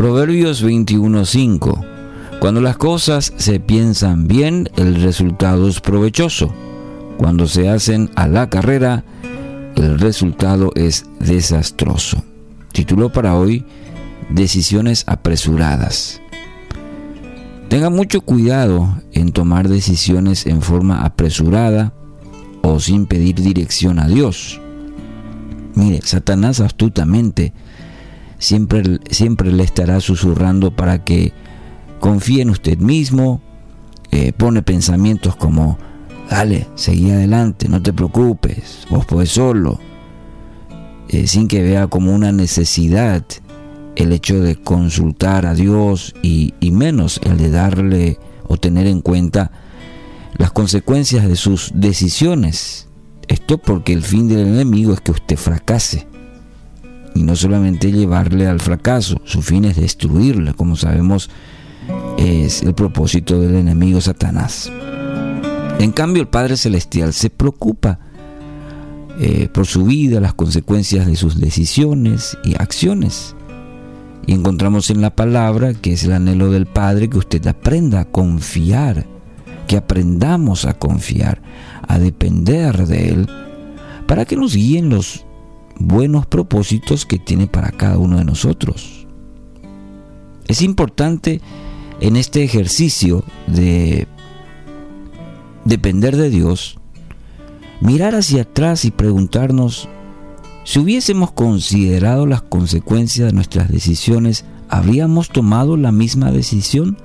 Proverbios 0.00 0.64
21:5 0.64 1.84
Cuando 2.40 2.62
las 2.62 2.78
cosas 2.78 3.34
se 3.36 3.60
piensan 3.60 4.28
bien, 4.28 4.70
el 4.76 5.02
resultado 5.02 5.68
es 5.68 5.82
provechoso. 5.82 6.54
Cuando 7.18 7.46
se 7.46 7.68
hacen 7.68 8.08
a 8.16 8.26
la 8.26 8.48
carrera, 8.48 9.04
el 9.76 10.00
resultado 10.00 10.72
es 10.74 11.04
desastroso. 11.18 12.24
Título 12.72 13.12
para 13.12 13.34
hoy, 13.34 13.66
Decisiones 14.30 15.04
apresuradas. 15.06 16.22
Tenga 17.68 17.90
mucho 17.90 18.22
cuidado 18.22 19.02
en 19.12 19.32
tomar 19.32 19.68
decisiones 19.68 20.46
en 20.46 20.62
forma 20.62 21.02
apresurada 21.04 21.92
o 22.62 22.80
sin 22.80 23.04
pedir 23.04 23.34
dirección 23.34 23.98
a 23.98 24.08
Dios. 24.08 24.62
Mire, 25.74 26.00
Satanás 26.02 26.60
astutamente 26.60 27.52
siempre, 28.40 28.98
siempre 29.10 29.52
le 29.52 29.62
estará 29.62 30.00
susurrando 30.00 30.72
para 30.72 31.04
que 31.04 31.32
confíe 32.00 32.42
en 32.42 32.50
usted 32.50 32.78
mismo, 32.78 33.40
eh, 34.10 34.32
pone 34.32 34.62
pensamientos 34.62 35.36
como, 35.36 35.78
dale, 36.28 36.66
seguí 36.74 37.12
adelante, 37.12 37.68
no 37.68 37.80
te 37.80 37.92
preocupes, 37.92 38.86
vos 38.90 39.06
podés 39.06 39.30
solo, 39.30 39.78
eh, 41.08 41.28
sin 41.28 41.46
que 41.46 41.62
vea 41.62 41.86
como 41.86 42.12
una 42.12 42.32
necesidad 42.32 43.24
el 43.94 44.12
hecho 44.12 44.40
de 44.40 44.56
consultar 44.56 45.46
a 45.46 45.54
Dios 45.54 46.14
y, 46.22 46.54
y 46.58 46.70
menos 46.70 47.20
el 47.22 47.36
de 47.36 47.50
darle 47.50 48.18
o 48.48 48.56
tener 48.56 48.86
en 48.86 49.00
cuenta 49.00 49.52
las 50.38 50.52
consecuencias 50.52 51.28
de 51.28 51.36
sus 51.36 51.72
decisiones. 51.74 52.88
Esto 53.28 53.58
porque 53.58 53.92
el 53.92 54.02
fin 54.02 54.26
del 54.26 54.46
enemigo 54.46 54.94
es 54.94 55.00
que 55.00 55.12
usted 55.12 55.36
fracase. 55.36 56.09
Y 57.20 57.22
no 57.22 57.36
solamente 57.36 57.92
llevarle 57.92 58.46
al 58.46 58.60
fracaso, 58.60 59.20
su 59.24 59.42
fin 59.42 59.66
es 59.66 59.76
destruirle, 59.76 60.54
como 60.54 60.74
sabemos 60.74 61.28
es 62.16 62.62
el 62.62 62.72
propósito 62.72 63.38
del 63.38 63.56
enemigo 63.56 64.00
Satanás. 64.00 64.72
En 65.78 65.92
cambio, 65.92 66.22
el 66.22 66.28
Padre 66.28 66.56
Celestial 66.56 67.12
se 67.12 67.28
preocupa 67.28 67.98
eh, 69.20 69.50
por 69.52 69.66
su 69.66 69.84
vida, 69.84 70.18
las 70.18 70.32
consecuencias 70.32 71.06
de 71.06 71.14
sus 71.14 71.38
decisiones 71.38 72.38
y 72.42 72.54
acciones. 72.54 73.36
Y 74.26 74.32
encontramos 74.32 74.88
en 74.88 75.02
la 75.02 75.14
palabra, 75.14 75.74
que 75.74 75.92
es 75.92 76.04
el 76.04 76.12
anhelo 76.12 76.50
del 76.50 76.64
Padre, 76.64 77.10
que 77.10 77.18
usted 77.18 77.46
aprenda 77.46 78.00
a 78.00 78.04
confiar, 78.06 79.04
que 79.66 79.76
aprendamos 79.76 80.64
a 80.64 80.72
confiar, 80.72 81.42
a 81.86 81.98
depender 81.98 82.86
de 82.86 83.08
Él, 83.10 83.28
para 84.06 84.24
que 84.24 84.36
nos 84.36 84.54
guíen 84.54 84.88
los 84.88 85.26
buenos 85.80 86.26
propósitos 86.26 87.06
que 87.06 87.18
tiene 87.18 87.48
para 87.48 87.72
cada 87.72 87.98
uno 87.98 88.18
de 88.18 88.24
nosotros. 88.24 89.06
Es 90.46 90.62
importante 90.62 91.40
en 92.00 92.16
este 92.16 92.44
ejercicio 92.44 93.24
de 93.46 94.06
depender 95.64 96.16
de 96.16 96.30
Dios, 96.30 96.78
mirar 97.80 98.14
hacia 98.14 98.42
atrás 98.42 98.84
y 98.84 98.90
preguntarnos 98.90 99.88
si 100.64 100.78
hubiésemos 100.78 101.32
considerado 101.32 102.26
las 102.26 102.42
consecuencias 102.42 103.28
de 103.28 103.32
nuestras 103.32 103.68
decisiones, 103.68 104.44
¿habríamos 104.68 105.30
tomado 105.30 105.76
la 105.76 105.90
misma 105.90 106.30
decisión? 106.30 106.98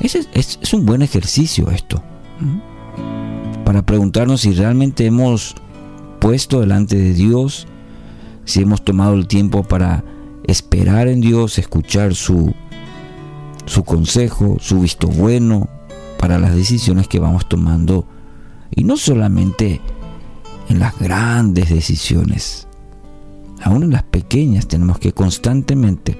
Es, 0.00 0.16
es, 0.34 0.74
un 0.74 0.84
buen 0.84 1.02
ejercicio 1.02 1.70
esto. 1.70 2.02
Para 3.64 3.86
preguntarnos 3.86 4.40
si 4.40 4.52
realmente 4.52 5.06
hemos 5.06 5.54
puesto 6.18 6.60
delante 6.60 6.96
de 6.96 7.14
Dios, 7.14 7.68
si 8.44 8.62
hemos 8.62 8.84
tomado 8.84 9.14
el 9.14 9.26
tiempo 9.26 9.62
para 9.62 10.04
esperar 10.44 11.08
en 11.08 11.20
Dios, 11.20 11.58
escuchar 11.58 12.14
su 12.14 12.54
su 13.66 13.84
consejo, 13.84 14.58
su 14.60 14.80
visto 14.80 15.08
bueno 15.08 15.68
para 16.18 16.38
las 16.38 16.54
decisiones 16.54 17.08
que 17.08 17.18
vamos 17.18 17.48
tomando. 17.48 18.06
Y 18.74 18.84
no 18.84 18.96
solamente 18.96 19.80
en 20.68 20.78
las 20.78 20.98
grandes 20.98 21.68
decisiones, 21.68 22.66
aún 23.62 23.84
en 23.84 23.92
las 23.92 24.02
pequeñas 24.02 24.66
tenemos 24.66 24.98
que 24.98 25.12
constantemente 25.12 26.18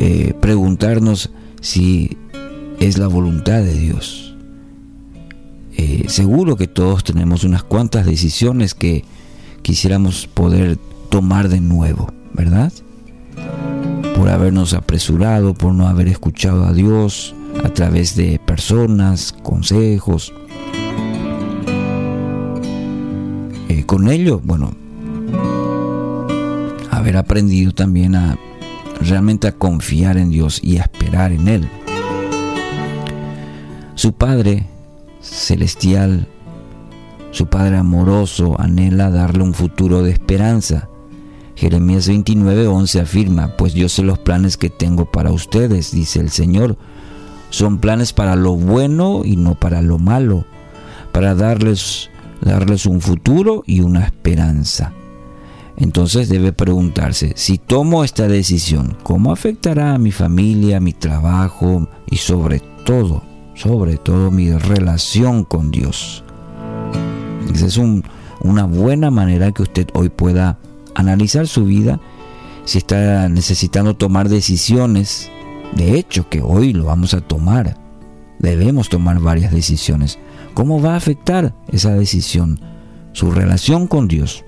eh, 0.00 0.34
preguntarnos 0.40 1.30
si 1.60 2.16
es 2.78 2.98
la 2.98 3.06
voluntad 3.06 3.62
de 3.62 3.74
Dios. 3.74 4.36
Eh, 5.76 6.04
seguro 6.08 6.56
que 6.56 6.66
todos 6.66 7.04
tenemos 7.04 7.44
unas 7.44 7.62
cuantas 7.62 8.06
decisiones 8.06 8.74
que 8.74 9.04
quisiéramos 9.70 10.26
poder 10.26 10.78
tomar 11.10 11.48
de 11.48 11.60
nuevo, 11.60 12.12
¿verdad? 12.32 12.72
por 14.16 14.28
habernos 14.28 14.74
apresurado, 14.74 15.54
por 15.54 15.72
no 15.74 15.86
haber 15.86 16.08
escuchado 16.08 16.64
a 16.64 16.72
Dios 16.72 17.36
a 17.62 17.68
través 17.68 18.16
de 18.16 18.40
personas, 18.44 19.32
consejos. 19.44 20.34
Eh, 23.68 23.84
con 23.86 24.10
ello, 24.10 24.40
bueno, 24.42 24.74
haber 26.90 27.16
aprendido 27.16 27.70
también 27.70 28.16
a 28.16 28.36
realmente 29.00 29.46
a 29.46 29.52
confiar 29.52 30.16
en 30.16 30.30
Dios 30.30 30.58
y 30.64 30.78
a 30.78 30.82
esperar 30.82 31.30
en 31.30 31.46
Él. 31.46 31.68
Su 33.94 34.14
Padre 34.14 34.66
celestial, 35.22 36.26
su 37.30 37.46
Padre 37.46 37.76
amoroso, 37.76 38.60
anhela 38.60 39.10
darle 39.10 39.42
un 39.42 39.54
futuro 39.54 40.02
de 40.02 40.12
esperanza 40.12 40.90
Jeremías 41.60 42.08
29:11 42.08 43.00
afirma, 43.02 43.54
pues 43.58 43.74
yo 43.74 43.90
sé 43.90 44.02
los 44.02 44.18
planes 44.18 44.56
que 44.56 44.70
tengo 44.70 45.04
para 45.04 45.30
ustedes, 45.30 45.90
dice 45.92 46.18
el 46.18 46.30
Señor. 46.30 46.78
Son 47.50 47.80
planes 47.80 48.14
para 48.14 48.34
lo 48.34 48.56
bueno 48.56 49.20
y 49.26 49.36
no 49.36 49.56
para 49.56 49.82
lo 49.82 49.98
malo, 49.98 50.46
para 51.12 51.34
darles, 51.34 52.08
darles 52.40 52.86
un 52.86 53.02
futuro 53.02 53.62
y 53.66 53.80
una 53.82 54.06
esperanza. 54.06 54.94
Entonces 55.76 56.30
debe 56.30 56.54
preguntarse, 56.54 57.34
si 57.36 57.58
tomo 57.58 58.04
esta 58.04 58.26
decisión, 58.26 58.96
¿cómo 59.02 59.30
afectará 59.30 59.92
a 59.92 59.98
mi 59.98 60.12
familia, 60.12 60.80
mi 60.80 60.94
trabajo 60.94 61.90
y 62.10 62.16
sobre 62.16 62.60
todo, 62.86 63.22
sobre 63.54 63.98
todo 63.98 64.30
mi 64.30 64.50
relación 64.50 65.44
con 65.44 65.70
Dios? 65.70 66.24
Esa 67.54 67.66
es 67.66 67.78
una 68.40 68.64
buena 68.64 69.10
manera 69.10 69.52
que 69.52 69.62
usted 69.62 69.88
hoy 69.94 70.08
pueda 70.08 70.58
analizar 70.94 71.46
su 71.46 71.64
vida, 71.64 72.00
si 72.64 72.78
está 72.78 73.28
necesitando 73.28 73.96
tomar 73.96 74.28
decisiones, 74.28 75.30
de 75.74 75.98
hecho 75.98 76.28
que 76.28 76.42
hoy 76.42 76.72
lo 76.72 76.84
vamos 76.84 77.14
a 77.14 77.20
tomar, 77.20 77.76
debemos 78.38 78.88
tomar 78.88 79.20
varias 79.20 79.52
decisiones. 79.52 80.18
¿Cómo 80.54 80.80
va 80.80 80.94
a 80.94 80.96
afectar 80.96 81.54
esa 81.68 81.94
decisión 81.94 82.60
su 83.12 83.30
relación 83.30 83.86
con 83.86 84.08
Dios, 84.08 84.44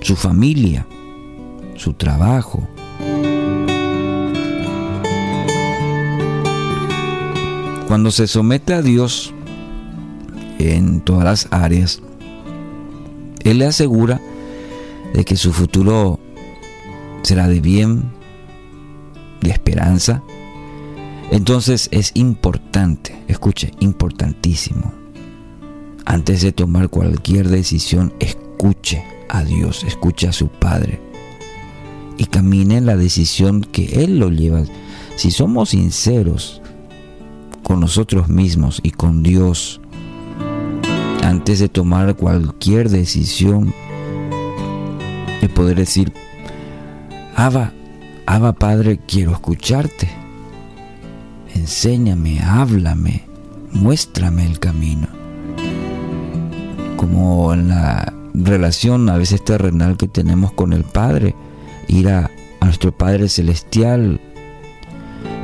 su 0.00 0.16
familia, 0.16 0.86
su 1.76 1.94
trabajo? 1.94 2.66
Cuando 7.88 8.10
se 8.10 8.26
somete 8.26 8.74
a 8.74 8.82
Dios 8.82 9.34
en 10.58 11.00
todas 11.00 11.24
las 11.24 11.48
áreas, 11.50 12.00
Él 13.44 13.58
le 13.58 13.66
asegura 13.66 14.20
de 15.12 15.24
que 15.24 15.36
su 15.36 15.52
futuro 15.52 16.18
será 17.22 17.48
de 17.48 17.60
bien, 17.60 18.04
de 19.40 19.50
esperanza, 19.50 20.22
entonces 21.30 21.88
es 21.90 22.12
importante, 22.14 23.16
escuche, 23.28 23.72
importantísimo, 23.80 24.92
antes 26.04 26.42
de 26.42 26.52
tomar 26.52 26.90
cualquier 26.90 27.48
decisión, 27.48 28.12
escuche 28.20 29.02
a 29.28 29.42
Dios, 29.42 29.84
escuche 29.84 30.28
a 30.28 30.32
su 30.32 30.48
Padre. 30.48 31.00
Y 32.18 32.26
camine 32.26 32.76
en 32.76 32.86
la 32.86 32.96
decisión 32.96 33.62
que 33.62 34.04
Él 34.04 34.18
lo 34.18 34.30
lleva. 34.30 34.62
Si 35.16 35.30
somos 35.30 35.70
sinceros 35.70 36.62
con 37.62 37.80
nosotros 37.80 38.28
mismos 38.28 38.80
y 38.82 38.90
con 38.90 39.22
Dios, 39.22 39.80
antes 41.24 41.58
de 41.58 41.68
tomar 41.68 42.14
cualquier 42.14 42.88
decisión, 42.88 43.74
poder 45.54 45.76
decir, 45.76 46.12
Abba, 47.36 47.72
Abba 48.26 48.52
Padre, 48.52 49.00
quiero 49.06 49.32
escucharte. 49.32 50.08
Enséñame, 51.54 52.40
háblame, 52.40 53.24
muéstrame 53.72 54.44
el 54.44 54.58
camino. 54.58 55.06
Como 56.96 57.54
en 57.54 57.68
la 57.68 58.12
relación 58.34 59.08
a 59.08 59.16
veces 59.16 59.44
terrenal 59.44 59.96
que 59.96 60.08
tenemos 60.08 60.52
con 60.52 60.72
el 60.72 60.84
Padre, 60.84 61.34
ir 61.88 62.08
a, 62.08 62.30
a 62.60 62.64
nuestro 62.64 62.92
Padre 62.92 63.28
Celestial, 63.28 64.20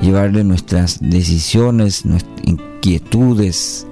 llevarle 0.00 0.44
nuestras 0.44 0.98
decisiones, 1.00 2.04
nuestras 2.06 2.32
inquietudes 2.44 3.86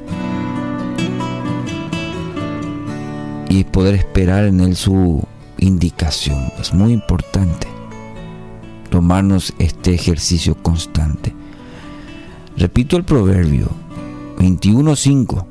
y 3.49 3.65
poder 3.65 3.95
esperar 3.95 4.45
en 4.45 4.61
Él 4.61 4.77
su 4.77 5.23
indicación. 5.59 6.53
Es 6.61 6.73
muy 6.75 6.93
importante. 6.93 7.69
tomarnos 8.91 9.53
este 9.59 9.95
ejercicio 9.95 10.55
constante. 10.63 11.35
Repito 12.57 12.97
el 12.97 13.05
proverbio 13.05 13.69
21.5. 14.39 15.45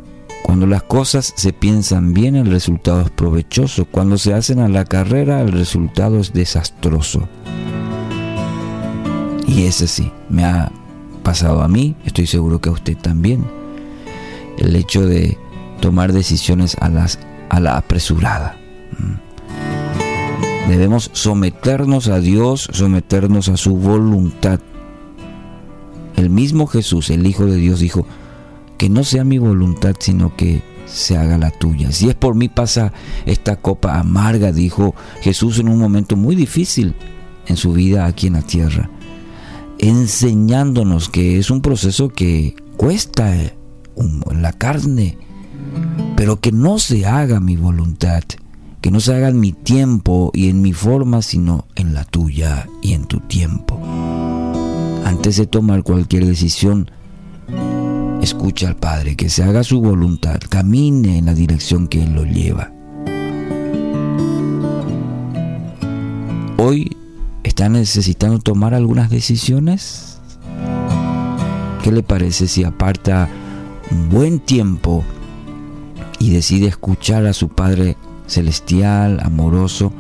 Cuando 0.43 0.67
las 0.67 0.83
cosas 0.83 1.33
se 1.35 1.53
piensan 1.53 2.13
bien, 2.13 2.35
el 2.35 2.49
resultado 2.49 3.01
es 3.01 3.09
provechoso. 3.09 3.85
Cuando 3.85 4.17
se 4.17 4.33
hacen 4.33 4.59
a 4.59 4.69
la 4.69 4.85
carrera, 4.85 5.41
el 5.41 5.51
resultado 5.51 6.19
es 6.19 6.33
desastroso. 6.33 7.27
Y 9.47 9.63
ese 9.65 9.87
sí, 9.87 10.11
me 10.29 10.45
ha 10.45 10.71
pasado 11.23 11.61
a 11.61 11.67
mí, 11.67 11.95
estoy 12.05 12.27
seguro 12.27 12.61
que 12.61 12.69
a 12.69 12.73
usted 12.73 12.97
también. 12.97 13.45
El 14.57 14.75
hecho 14.75 15.05
de 15.05 15.37
tomar 15.81 16.13
decisiones 16.13 16.77
a, 16.79 16.89
las, 16.89 17.19
a 17.49 17.59
la 17.59 17.77
apresurada. 17.77 18.57
Mm. 18.97 20.69
Debemos 20.69 21.11
someternos 21.13 22.07
a 22.07 22.19
Dios, 22.19 22.69
someternos 22.71 23.49
a 23.49 23.57
su 23.57 23.75
voluntad. 23.75 24.59
El 26.15 26.29
mismo 26.29 26.65
Jesús, 26.65 27.09
el 27.09 27.27
Hijo 27.27 27.45
de 27.45 27.57
Dios, 27.57 27.79
dijo, 27.79 28.07
que 28.77 28.89
no 28.89 29.03
sea 29.03 29.23
mi 29.23 29.37
voluntad, 29.37 29.95
sino 29.99 30.35
que 30.35 30.61
se 30.85 31.17
haga 31.17 31.37
la 31.37 31.51
tuya. 31.51 31.91
Si 31.91 32.09
es 32.09 32.15
por 32.15 32.35
mí 32.35 32.49
pasa 32.49 32.93
esta 33.25 33.57
copa 33.57 33.99
amarga, 33.99 34.51
dijo 34.51 34.95
Jesús 35.21 35.59
en 35.59 35.69
un 35.69 35.79
momento 35.79 36.15
muy 36.15 36.35
difícil 36.35 36.95
en 37.47 37.57
su 37.57 37.73
vida 37.73 38.05
aquí 38.05 38.27
en 38.27 38.33
la 38.33 38.41
tierra, 38.41 38.89
enseñándonos 39.77 41.09
que 41.09 41.37
es 41.37 41.51
un 41.51 41.61
proceso 41.61 42.09
que 42.09 42.55
cuesta 42.77 43.35
en 43.35 44.41
la 44.41 44.53
carne, 44.53 45.17
pero 46.15 46.39
que 46.39 46.51
no 46.51 46.79
se 46.79 47.05
haga 47.05 47.39
mi 47.39 47.55
voluntad, 47.55 48.23
que 48.81 48.91
no 48.91 48.99
se 48.99 49.13
haga 49.13 49.29
en 49.29 49.39
mi 49.39 49.51
tiempo 49.51 50.31
y 50.33 50.49
en 50.49 50.61
mi 50.61 50.73
forma, 50.73 51.21
sino 51.21 51.65
en 51.75 51.93
la 51.93 52.05
tuya 52.05 52.67
y 52.81 52.93
en 52.93 53.05
tu 53.05 53.19
tiempo. 53.19 53.79
Antes 55.03 55.37
de 55.37 55.47
tomar 55.47 55.83
cualquier 55.83 56.25
decisión, 56.25 56.89
escucha 58.21 58.69
al 58.69 58.75
Padre, 58.75 59.15
que 59.15 59.29
se 59.29 59.43
haga 59.43 59.63
su 59.63 59.81
voluntad, 59.81 60.39
camine 60.49 61.17
en 61.17 61.25
la 61.25 61.33
dirección 61.33 61.87
que 61.87 62.03
Él 62.03 62.13
lo 62.13 62.23
lleva. 62.23 62.71
Hoy 66.57 66.95
está 67.43 67.69
necesitando 67.69 68.39
tomar 68.39 68.73
algunas 68.73 69.09
decisiones. 69.09 70.19
¿Qué 71.83 71.91
le 71.91 72.01
parece 72.01 72.47
si 72.47 72.63
aparta 72.63 73.29
un 73.91 74.09
buen 74.09 74.39
tiempo 74.39 75.03
y 76.19 76.31
decide 76.31 76.67
escuchar 76.67 77.25
a 77.25 77.33
su 77.33 77.49
Padre 77.49 77.97
celestial, 78.27 79.19
amoroso, 79.21 79.91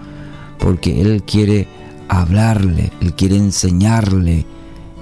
porque 0.59 1.01
Él 1.01 1.23
quiere 1.23 1.67
hablarle, 2.07 2.91
Él 3.01 3.13
quiere 3.13 3.37
enseñarle 3.37 4.45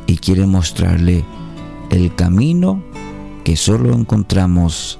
y 0.07 0.17
quiere 0.17 0.45
mostrarle 0.45 1.23
el 1.89 2.15
camino 2.15 2.83
que 3.43 3.55
solo 3.55 3.93
encontramos 3.93 4.99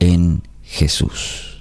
en 0.00 0.42
Jesús. 0.62 1.53